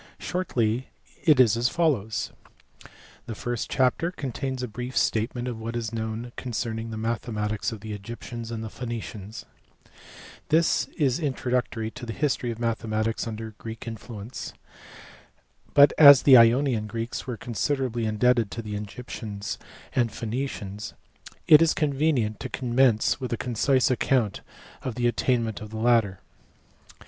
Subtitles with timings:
[0.17, 0.87] Shortly
[1.25, 2.31] it is as follows.
[3.27, 7.81] The first chapter contains a brief statement of what is known concerning the mathematics of
[7.81, 9.45] the Egyptians and Phoenicians:
[10.49, 14.53] this is introductory to the history of mathematics under Greek influence,
[15.75, 20.01] but as the Ionian Greeks were considerably indebted to the Egyptians VI PREFACE.
[20.01, 20.93] and Phoenicians
[21.47, 24.41] it is convenient to commence with a concise account
[24.81, 26.21] of the attainments of the latter.